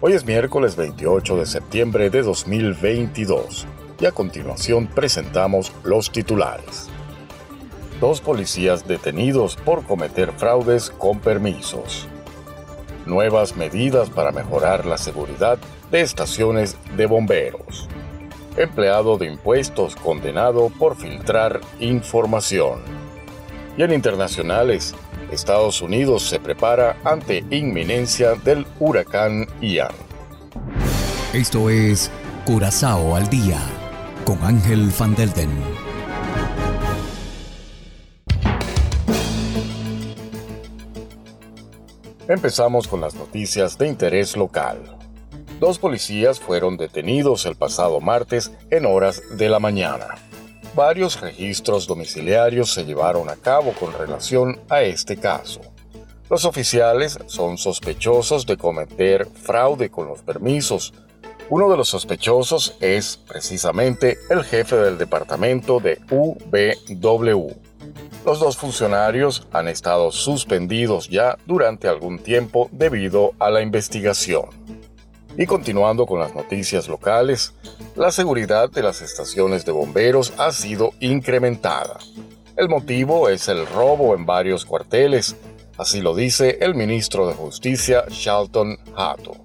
Hoy 0.00 0.12
es 0.12 0.24
miércoles 0.24 0.76
28 0.76 1.38
de 1.38 1.44
septiembre 1.44 2.08
de 2.08 2.22
2022 2.22 3.66
y 4.00 4.06
a 4.06 4.12
continuación 4.12 4.86
presentamos 4.86 5.72
los 5.82 6.12
titulares. 6.12 6.88
Dos 8.00 8.20
policías 8.20 8.86
detenidos 8.86 9.56
por 9.56 9.84
cometer 9.84 10.30
fraudes 10.30 10.90
con 10.90 11.18
permisos. 11.18 12.06
Nuevas 13.06 13.56
medidas 13.56 14.08
para 14.08 14.30
mejorar 14.30 14.86
la 14.86 14.98
seguridad 14.98 15.58
de 15.90 16.02
estaciones 16.02 16.76
de 16.96 17.06
bomberos. 17.06 17.88
Empleado 18.56 19.18
de 19.18 19.26
impuestos 19.26 19.96
condenado 19.96 20.70
por 20.78 20.94
filtrar 20.94 21.60
información. 21.80 22.82
Y 23.76 23.82
en 23.82 23.92
internacionales, 23.92 24.94
Estados 25.30 25.82
Unidos 25.82 26.22
se 26.22 26.40
prepara 26.40 26.96
ante 27.04 27.44
inminencia 27.50 28.34
del 28.34 28.66
huracán 28.78 29.46
Ian. 29.60 29.92
Esto 31.32 31.68
es 31.68 32.10
Curazao 32.46 33.14
al 33.14 33.28
día 33.28 33.58
con 34.24 34.42
Ángel 34.42 34.90
Van 34.98 35.14
Delden. 35.14 35.50
Empezamos 42.26 42.88
con 42.88 43.00
las 43.00 43.14
noticias 43.14 43.78
de 43.78 43.88
interés 43.88 44.36
local. 44.36 44.98
Dos 45.60 45.78
policías 45.78 46.40
fueron 46.40 46.76
detenidos 46.76 47.46
el 47.46 47.56
pasado 47.56 48.00
martes 48.00 48.52
en 48.70 48.86
horas 48.86 49.22
de 49.36 49.48
la 49.48 49.58
mañana 49.58 50.27
varios 50.78 51.20
registros 51.20 51.88
domiciliarios 51.88 52.72
se 52.72 52.84
llevaron 52.84 53.28
a 53.28 53.34
cabo 53.34 53.72
con 53.72 53.92
relación 53.92 54.60
a 54.68 54.82
este 54.82 55.16
caso. 55.16 55.60
Los 56.30 56.44
oficiales 56.44 57.18
son 57.26 57.58
sospechosos 57.58 58.46
de 58.46 58.56
cometer 58.56 59.26
fraude 59.26 59.90
con 59.90 60.06
los 60.06 60.22
permisos. 60.22 60.94
Uno 61.50 61.68
de 61.68 61.76
los 61.76 61.88
sospechosos 61.88 62.76
es 62.80 63.16
precisamente 63.16 64.18
el 64.30 64.44
jefe 64.44 64.76
del 64.76 64.98
departamento 64.98 65.80
de 65.80 65.98
UBW. 66.12 67.48
Los 68.24 68.38
dos 68.38 68.56
funcionarios 68.56 69.48
han 69.50 69.66
estado 69.66 70.12
suspendidos 70.12 71.08
ya 71.08 71.38
durante 71.44 71.88
algún 71.88 72.20
tiempo 72.20 72.68
debido 72.70 73.32
a 73.40 73.50
la 73.50 73.62
investigación. 73.62 74.77
Y 75.40 75.46
continuando 75.46 76.04
con 76.04 76.18
las 76.18 76.34
noticias 76.34 76.88
locales, 76.88 77.54
la 77.94 78.10
seguridad 78.10 78.68
de 78.70 78.82
las 78.82 79.02
estaciones 79.02 79.64
de 79.64 79.70
bomberos 79.70 80.32
ha 80.36 80.50
sido 80.50 80.94
incrementada. 80.98 81.98
El 82.56 82.68
motivo 82.68 83.28
es 83.28 83.46
el 83.46 83.64
robo 83.68 84.16
en 84.16 84.26
varios 84.26 84.64
cuarteles, 84.64 85.36
así 85.76 86.00
lo 86.00 86.16
dice 86.16 86.58
el 86.60 86.74
ministro 86.74 87.28
de 87.28 87.34
Justicia 87.34 88.04
Charlton 88.08 88.78
Hato. 88.96 89.36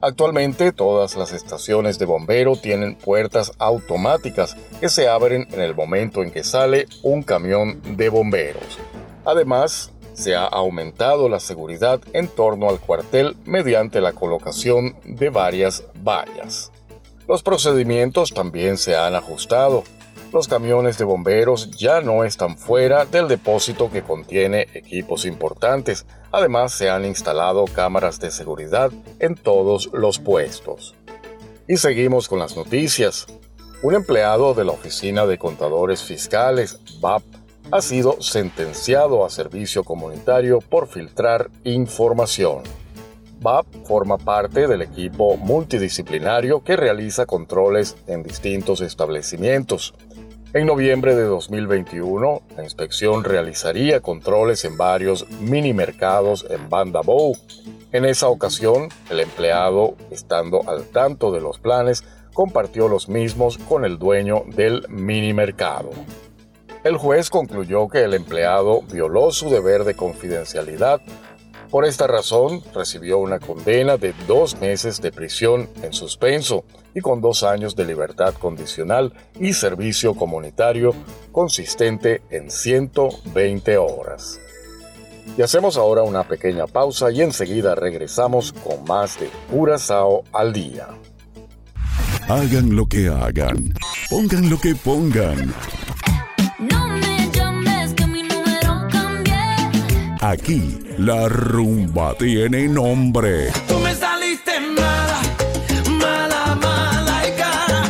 Actualmente 0.00 0.72
todas 0.72 1.14
las 1.14 1.30
estaciones 1.32 2.00
de 2.00 2.06
bombero 2.06 2.56
tienen 2.56 2.96
puertas 2.96 3.52
automáticas 3.58 4.56
que 4.80 4.88
se 4.88 5.06
abren 5.06 5.46
en 5.52 5.60
el 5.60 5.76
momento 5.76 6.24
en 6.24 6.32
que 6.32 6.42
sale 6.42 6.88
un 7.04 7.22
camión 7.22 7.80
de 7.96 8.08
bomberos. 8.08 8.80
Además, 9.24 9.92
se 10.20 10.36
ha 10.36 10.44
aumentado 10.44 11.28
la 11.28 11.40
seguridad 11.40 12.00
en 12.12 12.28
torno 12.28 12.68
al 12.68 12.78
cuartel 12.78 13.36
mediante 13.46 14.00
la 14.00 14.12
colocación 14.12 14.94
de 15.04 15.30
varias 15.30 15.84
vallas. 16.04 16.70
Los 17.26 17.42
procedimientos 17.42 18.34
también 18.34 18.76
se 18.76 18.96
han 18.96 19.14
ajustado. 19.14 19.82
Los 20.32 20.46
camiones 20.46 20.98
de 20.98 21.04
bomberos 21.04 21.70
ya 21.70 22.02
no 22.02 22.22
están 22.24 22.58
fuera 22.58 23.04
del 23.06 23.28
depósito 23.28 23.90
que 23.90 24.02
contiene 24.02 24.68
equipos 24.74 25.24
importantes. 25.24 26.06
Además, 26.32 26.72
se 26.72 26.90
han 26.90 27.04
instalado 27.04 27.64
cámaras 27.64 28.20
de 28.20 28.30
seguridad 28.30 28.92
en 29.20 29.34
todos 29.34 29.90
los 29.92 30.18
puestos. 30.18 30.94
Y 31.66 31.78
seguimos 31.78 32.28
con 32.28 32.38
las 32.38 32.56
noticias. 32.56 33.26
Un 33.82 33.94
empleado 33.94 34.52
de 34.52 34.64
la 34.64 34.72
Oficina 34.72 35.24
de 35.24 35.38
Contadores 35.38 36.02
Fiscales, 36.02 36.78
BAP, 37.00 37.22
ha 37.72 37.80
sido 37.82 38.20
sentenciado 38.20 39.24
a 39.24 39.30
servicio 39.30 39.84
comunitario 39.84 40.58
por 40.60 40.88
filtrar 40.88 41.50
información. 41.64 42.62
BAP 43.40 43.66
forma 43.84 44.18
parte 44.18 44.66
del 44.66 44.82
equipo 44.82 45.36
multidisciplinario 45.36 46.62
que 46.62 46.76
realiza 46.76 47.26
controles 47.26 47.96
en 48.06 48.22
distintos 48.22 48.80
establecimientos. 48.80 49.94
En 50.52 50.66
noviembre 50.66 51.14
de 51.14 51.22
2021, 51.22 52.42
la 52.56 52.64
inspección 52.64 53.22
realizaría 53.22 54.00
controles 54.00 54.64
en 54.64 54.76
varios 54.76 55.30
mini 55.40 55.72
mercados 55.72 56.44
en 56.50 56.68
Banda 56.68 57.02
Bow. 57.02 57.36
En 57.92 58.04
esa 58.04 58.28
ocasión, 58.28 58.88
el 59.10 59.20
empleado, 59.20 59.94
estando 60.10 60.68
al 60.68 60.86
tanto 60.86 61.30
de 61.30 61.40
los 61.40 61.60
planes, 61.60 62.02
compartió 62.34 62.88
los 62.88 63.08
mismos 63.08 63.58
con 63.58 63.84
el 63.84 63.98
dueño 63.98 64.42
del 64.48 64.86
mini 64.88 65.32
mercado. 65.32 65.90
El 66.82 66.96
juez 66.96 67.28
concluyó 67.28 67.88
que 67.88 68.04
el 68.04 68.14
empleado 68.14 68.80
violó 68.90 69.32
su 69.32 69.50
deber 69.50 69.84
de 69.84 69.94
confidencialidad. 69.94 71.02
Por 71.70 71.84
esta 71.84 72.06
razón, 72.06 72.62
recibió 72.74 73.18
una 73.18 73.38
condena 73.38 73.98
de 73.98 74.14
dos 74.26 74.58
meses 74.60 75.00
de 75.02 75.12
prisión 75.12 75.68
en 75.82 75.92
suspenso 75.92 76.64
y 76.94 77.00
con 77.00 77.20
dos 77.20 77.42
años 77.42 77.76
de 77.76 77.84
libertad 77.84 78.34
condicional 78.34 79.12
y 79.38 79.52
servicio 79.52 80.14
comunitario 80.14 80.94
consistente 81.32 82.22
en 82.30 82.50
120 82.50 83.76
horas. 83.76 84.40
Y 85.36 85.42
hacemos 85.42 85.76
ahora 85.76 86.02
una 86.02 86.24
pequeña 86.24 86.66
pausa 86.66 87.12
y 87.12 87.20
enseguida 87.20 87.74
regresamos 87.74 88.52
con 88.52 88.84
más 88.84 89.20
de 89.20 89.28
Curazao 89.50 90.24
al 90.32 90.52
día. 90.54 90.88
Hagan 92.26 92.74
lo 92.74 92.86
que 92.86 93.08
hagan, 93.08 93.74
pongan 94.08 94.48
lo 94.48 94.58
que 94.58 94.74
pongan. 94.74 95.52
Aquí 100.30 100.78
la 100.96 101.28
rumba 101.28 102.14
tiene 102.14 102.68
nombre. 102.68 103.50
Tú 103.66 103.80
me 103.80 103.92
saliste 103.92 104.60
mala, 104.60 105.20
mala, 105.98 106.54
mala 106.54 107.28
y 107.28 107.32
cara. 107.32 107.82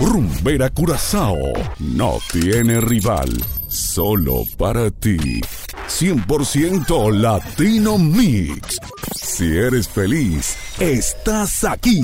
Rumbera 0.00 0.70
Curazao 0.70 1.36
no 1.78 2.18
tiene 2.32 2.80
rival, 2.80 3.28
solo 3.68 4.44
para 4.56 4.90
ti. 4.90 5.42
100% 5.88 7.12
Latino 7.12 7.98
Mix. 7.98 8.78
Si 9.14 9.44
eres 9.44 9.86
feliz, 9.86 10.56
estás 10.80 11.62
aquí. 11.64 12.00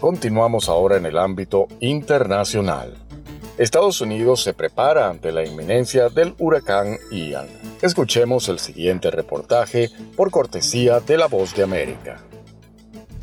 Continuamos 0.00 0.68
ahora 0.68 0.96
en 0.96 1.06
el 1.06 1.16
ámbito 1.16 1.68
internacional. 1.78 3.03
Estados 3.58 4.00
Unidos 4.00 4.42
se 4.42 4.52
prepara 4.52 5.08
ante 5.08 5.30
la 5.30 5.44
inminencia 5.44 6.08
del 6.08 6.34
huracán 6.38 6.98
Ian. 7.12 7.46
Escuchemos 7.82 8.48
el 8.48 8.58
siguiente 8.58 9.10
reportaje 9.10 9.90
por 10.16 10.30
cortesía 10.32 10.98
de 11.00 11.18
La 11.18 11.26
Voz 11.26 11.54
de 11.54 11.62
América 11.62 12.20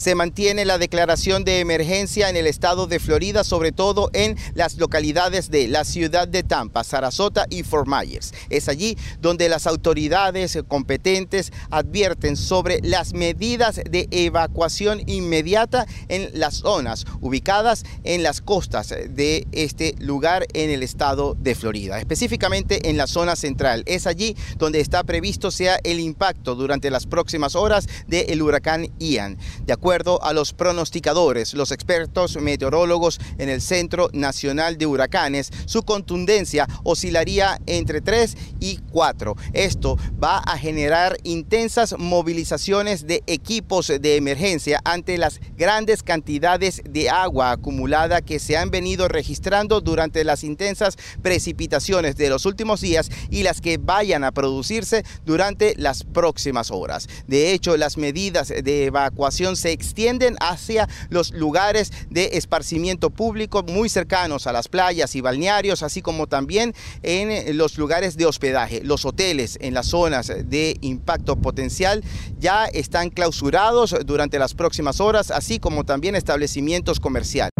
se 0.01 0.15
mantiene 0.15 0.65
la 0.65 0.79
declaración 0.79 1.43
de 1.43 1.59
emergencia 1.59 2.27
en 2.27 2.35
el 2.35 2.47
estado 2.47 2.87
de 2.87 2.99
Florida, 2.99 3.43
sobre 3.43 3.71
todo 3.71 4.09
en 4.13 4.35
las 4.55 4.77
localidades 4.77 5.51
de 5.51 5.67
la 5.67 5.83
ciudad 5.83 6.27
de 6.27 6.41
Tampa, 6.41 6.83
Sarasota 6.83 7.45
y 7.51 7.61
Fort 7.61 7.87
Myers. 7.87 8.33
Es 8.49 8.67
allí 8.67 8.97
donde 9.21 9.47
las 9.47 9.67
autoridades 9.67 10.57
competentes 10.67 11.53
advierten 11.69 12.35
sobre 12.35 12.79
las 12.81 13.13
medidas 13.13 13.75
de 13.75 14.07
evacuación 14.09 15.03
inmediata 15.05 15.85
en 16.07 16.31
las 16.33 16.55
zonas 16.55 17.05
ubicadas 17.19 17.83
en 18.03 18.23
las 18.23 18.41
costas 18.41 18.89
de 18.89 19.45
este 19.51 19.93
lugar 19.99 20.47
en 20.53 20.71
el 20.71 20.81
estado 20.81 21.37
de 21.39 21.53
Florida, 21.53 21.99
específicamente 21.99 22.89
en 22.89 22.97
la 22.97 23.05
zona 23.05 23.35
central. 23.35 23.83
Es 23.85 24.07
allí 24.07 24.35
donde 24.57 24.79
está 24.79 25.03
previsto 25.03 25.51
sea 25.51 25.79
el 25.83 25.99
impacto 25.99 26.55
durante 26.55 26.89
las 26.89 27.05
próximas 27.05 27.55
horas 27.55 27.87
del 28.07 28.41
huracán 28.41 28.89
Ian. 28.97 29.37
De 29.67 29.73
acuerdo 29.73 29.90
a 29.91 30.31
los 30.31 30.53
pronosticadores, 30.53 31.53
los 31.53 31.73
expertos 31.73 32.37
meteorólogos 32.37 33.19
en 33.37 33.49
el 33.49 33.61
Centro 33.61 34.09
Nacional 34.13 34.77
de 34.77 34.85
Huracanes, 34.85 35.51
su 35.65 35.83
contundencia 35.83 36.65
oscilaría 36.85 37.59
entre 37.65 37.99
3 37.99 38.37
y 38.61 38.77
4. 38.89 39.35
Esto 39.51 39.97
va 40.23 40.37
a 40.37 40.57
generar 40.57 41.17
intensas 41.23 41.95
movilizaciones 41.97 43.05
de 43.05 43.21
equipos 43.27 43.87
de 43.87 44.15
emergencia 44.15 44.79
ante 44.85 45.17
las 45.17 45.41
grandes 45.57 46.03
cantidades 46.03 46.81
de 46.89 47.09
agua 47.09 47.51
acumulada 47.51 48.21
que 48.21 48.39
se 48.39 48.55
han 48.55 48.71
venido 48.71 49.09
registrando 49.09 49.81
durante 49.81 50.23
las 50.23 50.45
intensas 50.45 50.97
precipitaciones 51.21 52.15
de 52.15 52.29
los 52.29 52.45
últimos 52.45 52.79
días 52.79 53.09
y 53.29 53.43
las 53.43 53.59
que 53.59 53.77
vayan 53.77 54.23
a 54.23 54.31
producirse 54.31 55.03
durante 55.25 55.73
las 55.75 56.05
próximas 56.05 56.71
horas. 56.71 57.09
De 57.27 57.51
hecho, 57.51 57.75
las 57.75 57.97
medidas 57.97 58.47
de 58.47 58.85
evacuación 58.85 59.57
se 59.57 59.80
extienden 59.81 60.35
hacia 60.39 60.87
los 61.09 61.31
lugares 61.31 61.91
de 62.09 62.37
esparcimiento 62.37 63.09
público 63.09 63.63
muy 63.63 63.89
cercanos 63.89 64.45
a 64.45 64.53
las 64.53 64.67
playas 64.67 65.15
y 65.15 65.21
balnearios, 65.21 65.81
así 65.81 66.03
como 66.03 66.27
también 66.27 66.75
en 67.01 67.57
los 67.57 67.79
lugares 67.79 68.15
de 68.15 68.27
hospedaje. 68.27 68.81
Los 68.83 69.05
hoteles 69.05 69.57
en 69.59 69.73
las 69.73 69.87
zonas 69.87 70.31
de 70.45 70.77
impacto 70.81 71.35
potencial 71.35 72.03
ya 72.39 72.65
están 72.65 73.09
clausurados 73.09 73.95
durante 74.05 74.37
las 74.37 74.53
próximas 74.53 75.01
horas, 75.01 75.31
así 75.31 75.59
como 75.59 75.83
también 75.83 76.15
establecimientos 76.15 76.99
comerciales. 76.99 77.51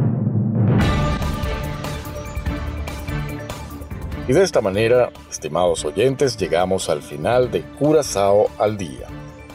Y 4.28 4.34
de 4.34 4.44
esta 4.44 4.62
manera, 4.62 5.12
estimados 5.30 5.84
oyentes, 5.84 6.38
llegamos 6.38 6.90
al 6.90 7.02
final 7.02 7.50
de 7.50 7.64
Curazao 7.64 8.50
al 8.60 8.78
día. 8.78 9.21